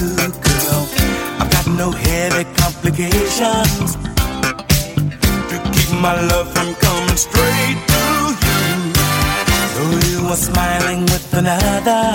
girl. 0.00 0.88
I've 1.40 1.50
got 1.50 1.66
no 1.68 1.90
headache 1.90 2.52
complications 2.56 3.96
to 5.50 5.56
keep 5.72 5.90
my 6.00 6.14
love 6.30 6.52
from 6.54 6.74
coming 6.74 7.16
straight 7.16 7.78
to 7.92 8.02
you. 8.44 8.66
So 9.74 9.82
you 10.08 10.26
are 10.28 10.36
smiling 10.36 11.02
with 11.02 11.32
another. 11.34 12.12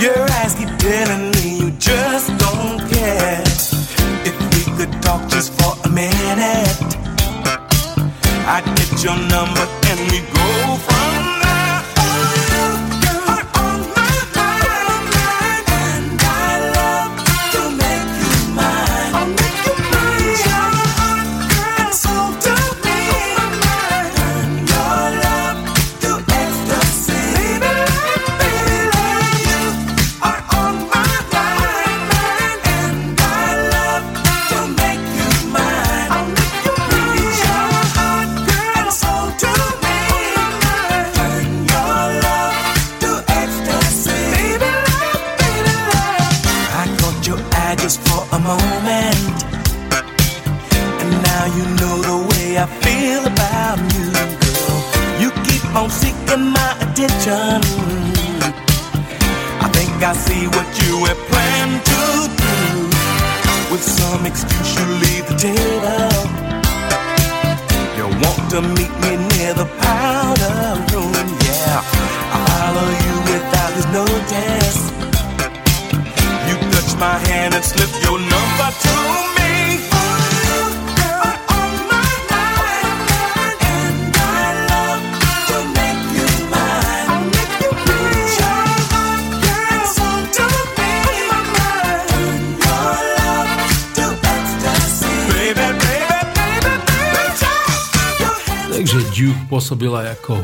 Your 0.00 0.20
eyes 0.38 0.54
keep 0.54 0.70
telling 0.78 1.30
me 1.32 1.58
you 1.58 1.70
just 1.72 2.28
don't 2.38 2.78
care. 2.90 3.42
If 4.28 4.36
we 4.52 4.62
could 4.76 5.02
talk 5.02 5.28
just 5.28 5.52
for 5.60 5.74
a 5.84 5.88
minute, 5.88 6.78
I'd 8.46 8.64
get 8.76 9.02
your 9.02 9.16
number 9.16 9.66
and 9.90 10.00
we 10.12 10.20
go 10.20 10.76
from 10.86 11.17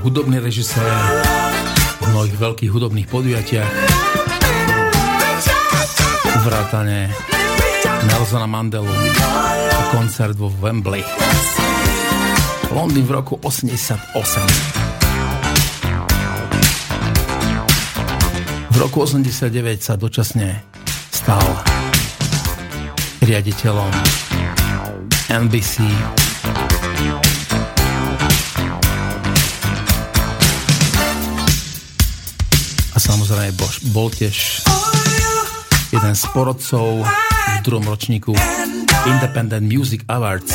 hudobný 0.02 0.42
režisér 0.42 0.82
v 2.00 2.06
mnohých 2.10 2.36
veľkých 2.40 2.70
hudobných 2.72 3.06
podujatiach 3.06 3.72
vrátane 6.44 7.08
Nelsona 8.04 8.44
Mandelu 8.44 8.92
a 9.72 9.80
koncert 9.96 10.36
vo 10.36 10.52
Wembley. 10.60 11.00
Londýn 12.68 13.08
v 13.08 13.12
roku 13.16 13.40
88. 13.40 14.12
V 18.68 18.76
roku 18.76 19.08
89 19.08 19.80
sa 19.80 19.96
dočasne 19.96 20.60
stal 21.08 21.40
riaditeľom 23.24 23.88
NBC 25.32 25.80
samozrejme 33.24 33.56
bol 33.96 34.12
tiež 34.12 34.68
jeden 35.96 36.12
z 36.12 36.24
porodcov 36.36 37.08
v 37.08 37.58
druhom 37.64 37.88
ročníku 37.88 38.36
Independent 39.08 39.64
Music 39.64 40.04
Awards, 40.12 40.52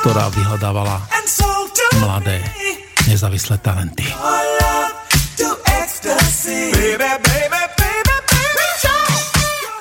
ktorá 0.00 0.32
vyhľadávala 0.32 0.96
mladé 2.00 2.40
nezávislé 3.04 3.60
talenty. 3.60 4.08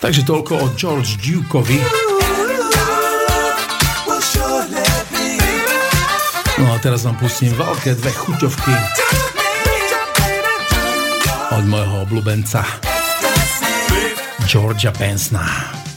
Takže 0.03 0.22
toľko 0.28 0.53
o 0.59 0.68
George 0.76 1.24
Dukeovi. 1.24 1.80
No 6.59 6.68
a 6.68 6.78
teraz 6.84 7.07
vám 7.07 7.16
pustím 7.16 7.55
veľké 7.55 7.95
dve 7.95 8.12
chuťovky 8.12 8.76
od 11.52 11.68
môjho 11.68 12.08
obľúbenca 12.08 12.64
Georgia 14.47 14.95
Pensna. 14.95 15.90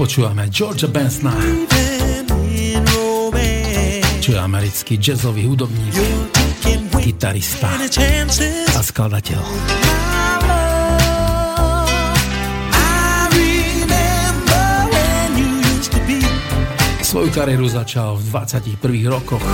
Počúvame 0.00 0.48
Georgia 0.48 0.88
Bensona, 0.88 1.36
čo 4.24 4.32
je 4.32 4.40
americký 4.40 4.96
jazzový 4.96 5.44
hudobník, 5.44 5.92
gitarista 7.04 7.68
a 8.72 8.80
skladateľ. 8.80 9.44
Svoju 17.04 17.28
kariéru 17.28 17.68
začal 17.68 18.16
v 18.16 18.24
21 18.80 19.04
rokoch 19.04 19.44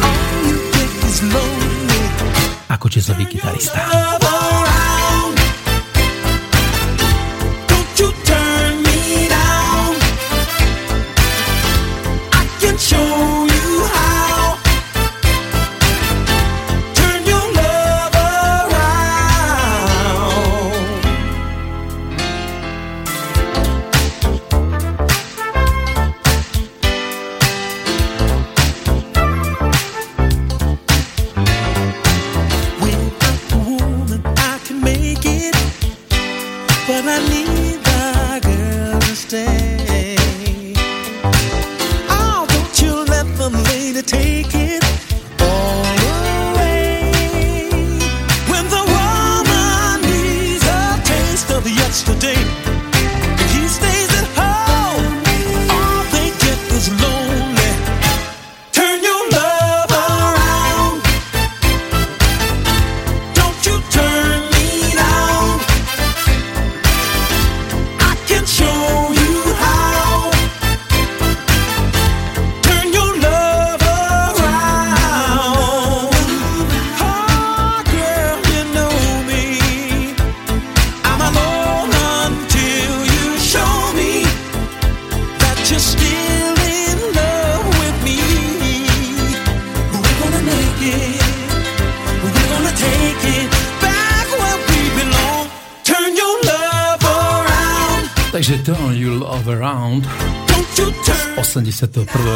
ako 2.71 2.87
jazzový 2.87 3.27
gitarista. 3.27 3.83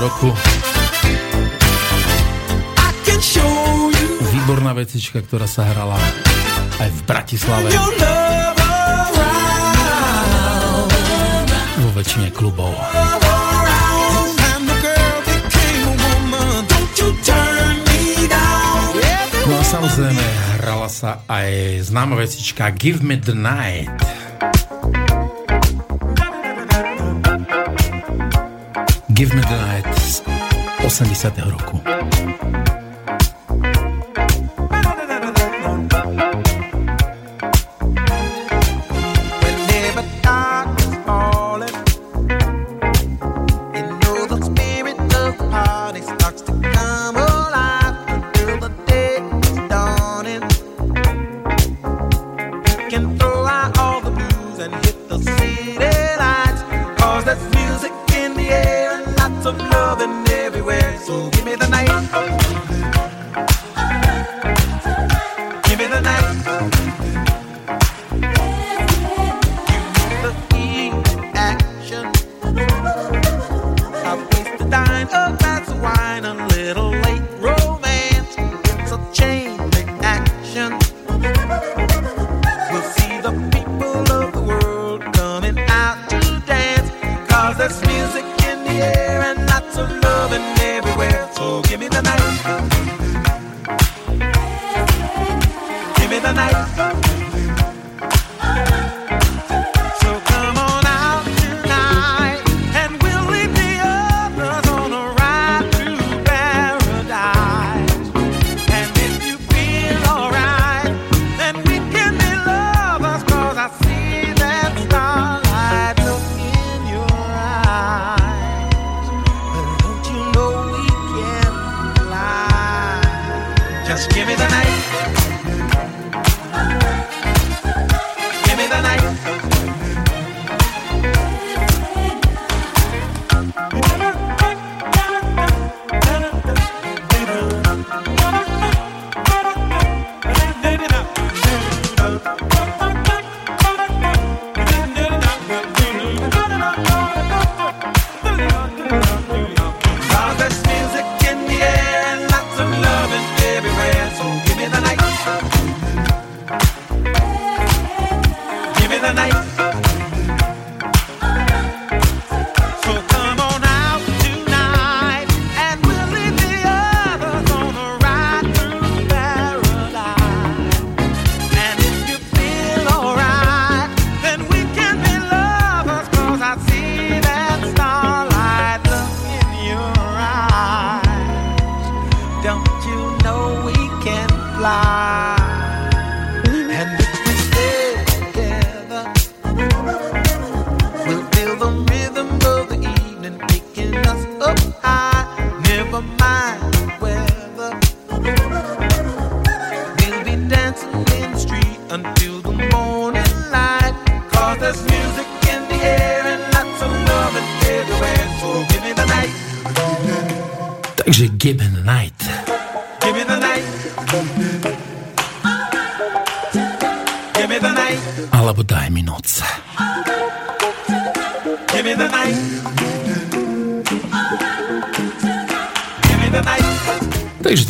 Roku. 0.00 0.32
Výborná 4.32 4.72
vecička, 4.72 5.20
ktorá 5.20 5.44
sa 5.44 5.68
hrala 5.68 6.00
aj 6.80 6.88
v 6.88 7.00
Bratislave. 7.04 7.68
Vo 11.84 11.90
väčšine 11.92 12.32
klubov. 12.32 12.72
Turn 17.20 17.76
me 17.84 19.60
Samozrejme, 19.68 20.24
hrala 20.64 20.88
sa 20.88 21.20
aj 21.28 21.84
známa 21.92 22.16
vecička 22.16 22.72
Give 22.72 23.04
Me 23.04 23.20
The 23.20 23.36
Night. 23.36 24.19
Give 29.20 29.34
Me 29.34 29.42
The 29.42 29.56
Night 29.56 30.00
z 30.00 30.22
80. 30.84 31.50
roku. 31.50 31.79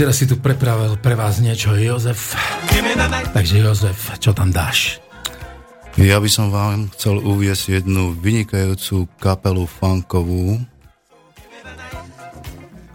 Teraz 0.00 0.16
si 0.16 0.24
tu 0.24 0.40
prepravil 0.40 0.96
pre 0.96 1.12
vás 1.12 1.44
niečo 1.44 1.76
Jozef. 1.76 2.32
Takže 3.36 3.60
Jozef, 3.60 4.16
čo 4.16 4.32
tam 4.32 4.48
dáš? 4.48 4.96
Ja 6.00 6.16
by 6.16 6.30
som 6.32 6.48
vám 6.48 6.88
chcel 6.96 7.20
uviesť 7.20 7.84
jednu 7.84 8.16
vynikajúcu 8.16 9.04
kapelu 9.20 9.68
funkovú, 9.68 10.56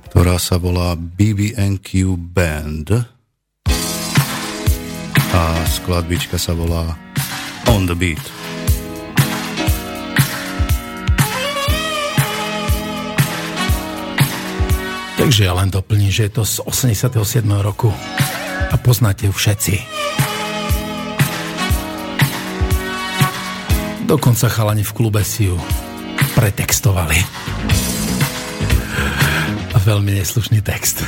ktorá 0.10 0.42
sa 0.42 0.58
volá 0.58 0.98
BBNQ 0.98 2.18
Band. 2.18 3.06
A 5.36 5.42
skladbička 5.70 6.42
sa 6.42 6.58
volá 6.58 7.05
On 7.76 7.84
the 7.84 7.92
Beat. 7.92 8.24
Takže 15.20 15.44
ja 15.44 15.52
len 15.60 15.68
doplním, 15.68 16.08
že 16.08 16.32
je 16.32 16.40
to 16.40 16.44
z 16.48 16.64
87. 16.64 17.44
roku 17.60 17.92
a 18.72 18.76
poznáte 18.80 19.28
ju 19.28 19.36
všetci. 19.36 19.76
Dokonca 24.08 24.48
chalani 24.48 24.88
v 24.88 24.96
klube 24.96 25.20
si 25.28 25.52
ju 25.52 25.60
pretextovali. 26.32 27.20
A 29.76 29.78
veľmi 29.84 30.16
neslušný 30.16 30.64
text. 30.64 31.04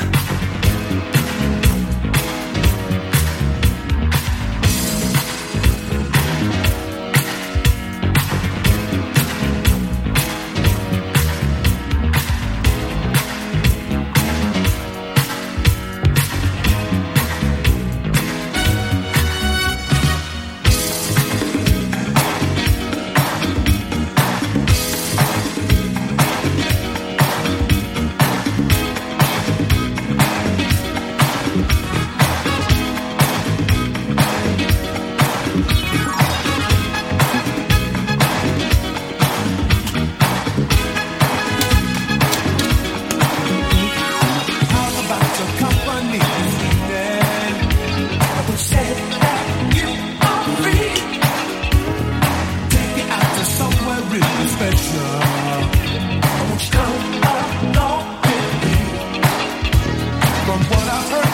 what 60.65 60.87
I've 60.89 61.09
heard. 61.11 61.26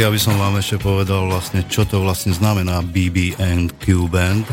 Ja 0.00 0.08
by 0.08 0.16
som 0.16 0.40
vám 0.40 0.56
ešte 0.56 0.80
povedal 0.80 1.28
vlastne, 1.28 1.60
čo 1.68 1.84
to 1.84 2.00
vlastne 2.00 2.32
znamená 2.32 2.80
BB&Q 2.80 4.08
Band. 4.08 4.48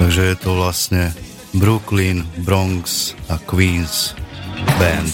Takže 0.00 0.32
je 0.32 0.36
to 0.40 0.56
vlastne 0.56 1.12
Brooklyn, 1.52 2.24
Bronx 2.40 3.12
a 3.28 3.36
Queens 3.36 4.16
Band. 4.80 5.12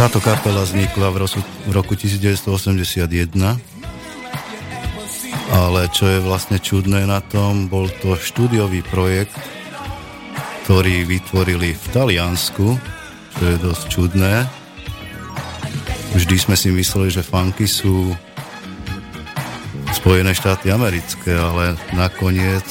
Táto 0.00 0.16
kapela 0.24 0.64
vznikla 0.64 1.12
v 1.12 1.16
roku 1.76 1.92
1981, 1.92 3.79
ale 5.50 5.90
čo 5.90 6.06
je 6.06 6.22
vlastne 6.22 6.62
čudné 6.62 7.06
na 7.06 7.18
tom, 7.18 7.66
bol 7.66 7.90
to 8.00 8.14
štúdiový 8.14 8.86
projekt, 8.86 9.34
ktorý 10.64 11.02
vytvorili 11.04 11.74
v 11.74 11.84
Taliansku, 11.90 12.78
čo 13.38 13.44
je 13.44 13.56
dosť 13.58 13.84
čudné. 13.90 14.46
Vždy 16.14 16.36
sme 16.38 16.56
si 16.58 16.70
mysleli, 16.70 17.10
že 17.10 17.26
funky 17.26 17.66
sú 17.66 18.14
Spojené 19.90 20.32
štáty 20.32 20.70
americké, 20.70 21.34
ale 21.34 21.74
nakoniec 21.92 22.64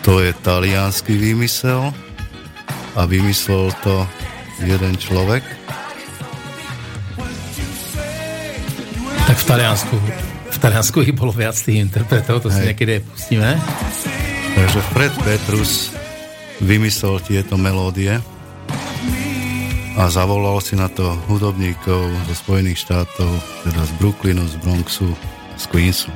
to 0.00 0.18
je 0.24 0.32
talianský 0.40 1.12
výmysel 1.12 1.92
a 2.96 3.04
vymyslel 3.04 3.68
to 3.84 4.08
jeden 4.64 4.96
človek. 4.96 5.44
Tak 9.28 9.36
v 9.38 9.44
Taliansku, 9.44 9.96
Taliansku 10.60 11.00
ich 11.00 11.16
bolo 11.16 11.32
viac 11.32 11.56
tých 11.56 11.80
interpretov, 11.80 12.44
to 12.44 12.52
Hej. 12.52 12.56
si 12.56 12.62
niekedy 12.68 12.94
pustíme. 13.00 13.56
Takže 14.52 14.80
Fred 14.92 15.14
Petrus 15.24 15.88
vymyslel 16.60 17.16
tieto 17.24 17.56
melódie 17.56 18.20
a 19.96 20.04
zavolal 20.12 20.60
si 20.60 20.76
na 20.76 20.92
to 20.92 21.16
hudobníkov 21.32 22.12
zo 22.28 22.34
Spojených 22.36 22.76
štátov, 22.76 23.30
teda 23.64 23.82
z 23.88 23.92
Brooklynu, 23.96 24.44
z 24.44 24.54
Bronxu, 24.60 25.08
z 25.56 25.64
Queensu. 25.72 26.12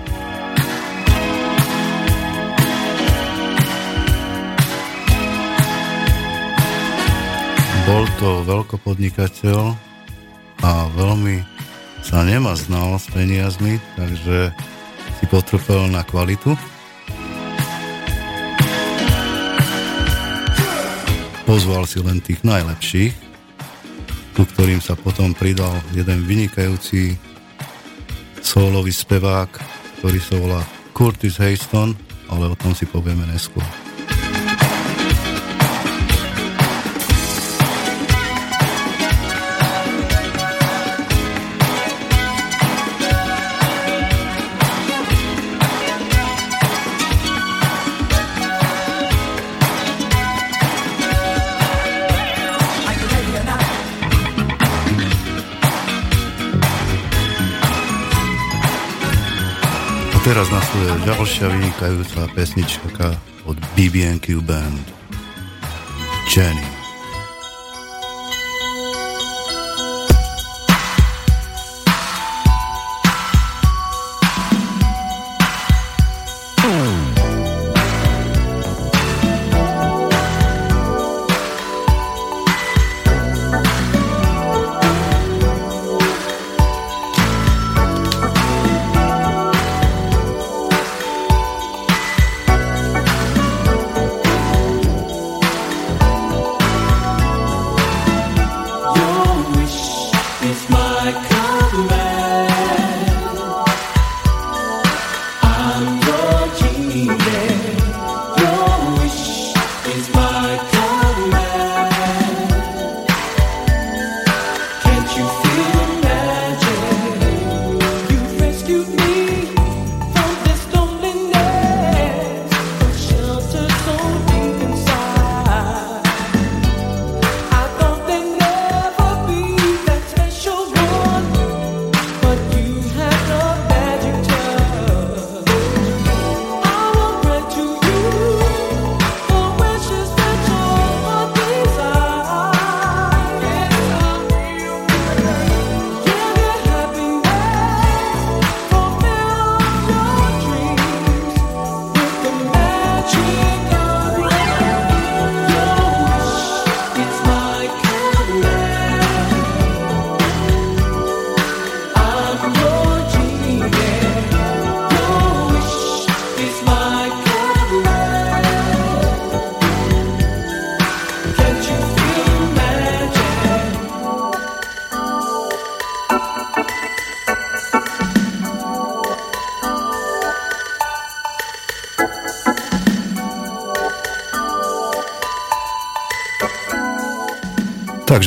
Bol 7.89 8.05
to 8.21 8.45
veľkopodnikateľ 8.45 9.61
a 10.61 10.73
veľmi 10.93 11.54
sa 12.05 12.21
znal 12.55 13.01
s 13.01 13.09
peniazmi, 13.09 13.81
takže 13.97 14.53
si 15.17 15.25
potrpel 15.33 15.89
na 15.89 16.05
kvalitu. 16.05 16.53
Pozval 21.49 21.89
si 21.89 22.05
len 22.05 22.21
tých 22.21 22.45
najlepších, 22.45 23.15
ku 24.37 24.45
ktorým 24.45 24.85
sa 24.85 24.93
potom 24.97 25.33
pridal 25.33 25.73
jeden 25.97 26.25
vynikajúci 26.29 27.17
solový 28.45 28.93
spevák, 28.93 29.49
ktorý 30.01 30.19
sa 30.21 30.37
volá 30.37 30.61
Curtis 30.93 31.41
Hayston, 31.41 31.97
ale 32.29 32.53
o 32.53 32.57
tom 32.57 32.77
si 32.77 32.85
povieme 32.85 33.25
neskôr. 33.29 33.84
Teraz 60.35 60.51
nasleduje 60.51 61.07
ďalšia 61.07 61.47
vynikajúca 61.47 62.27
pesnička 62.35 63.15
od 63.47 63.55
BB&Q 63.79 64.43
Band. 64.43 64.83
Jenny. 66.27 66.84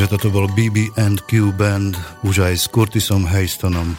Takže 0.08 0.24
toto 0.24 0.40
bol 0.40 0.48
BB 0.56 0.96
and 0.96 1.20
Q 1.28 1.52
Band 1.52 2.00
už 2.24 2.48
aj 2.48 2.56
s 2.56 2.72
Curtisom 2.72 3.28
Haystonom. 3.28 3.92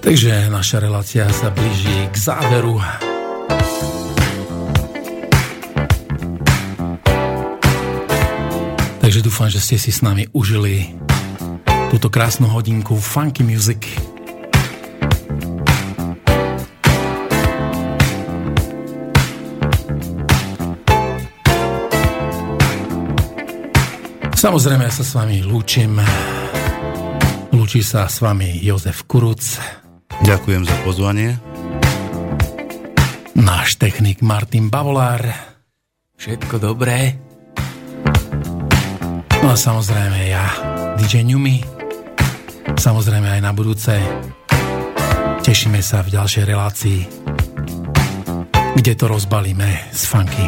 Takže 0.00 0.48
naša 0.48 0.80
relácia 0.80 1.28
sa 1.36 1.52
blíži 1.52 2.08
k 2.08 2.16
záveru. 2.16 2.80
Takže 9.04 9.20
dúfam, 9.20 9.52
že 9.52 9.60
ste 9.60 9.76
si 9.76 9.92
s 9.92 10.00
nami 10.00 10.32
užili 10.32 10.96
túto 11.92 12.08
krásnu 12.08 12.48
hodinku 12.48 12.96
funky 12.96 13.44
music. 13.44 14.15
Samozrejme, 24.46 24.86
ja 24.86 24.94
sa 24.94 25.02
s 25.02 25.10
vami 25.10 25.42
lúčim. 25.42 25.98
Lúči 27.50 27.82
sa 27.82 28.06
s 28.06 28.22
vami 28.22 28.62
Jozef 28.62 29.02
Kuruc. 29.10 29.42
Ďakujem 30.22 30.62
za 30.62 30.76
pozvanie. 30.86 31.34
Náš 33.34 33.74
technik 33.74 34.22
Martin 34.22 34.70
Bavolár. 34.70 35.26
Všetko 36.14 36.62
dobré. 36.62 37.18
No 39.42 39.50
a 39.50 39.58
samozrejme 39.58 40.30
ja, 40.30 40.46
DJ 40.94 41.26
Newmy. 41.26 41.66
Samozrejme 42.78 43.26
aj 43.26 43.42
na 43.42 43.50
budúce. 43.50 43.98
Tešíme 45.42 45.82
sa 45.82 46.06
v 46.06 46.22
ďalšej 46.22 46.44
relácii, 46.46 47.00
kde 48.78 48.92
to 48.94 49.10
rozbalíme 49.10 49.90
s 49.90 50.06
funky. 50.06 50.46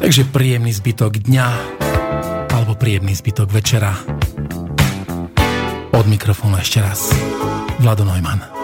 Takže 0.00 0.24
príjemný 0.32 0.72
zbytok 0.72 1.20
dňa 1.20 1.77
príjemný 2.88 3.20
zbytok 3.20 3.52
večera. 3.52 3.92
Od 5.92 6.06
mikrofónu 6.08 6.56
ešte 6.56 6.80
raz. 6.80 7.12
Vlado 7.84 8.08
Neumann. 8.08 8.57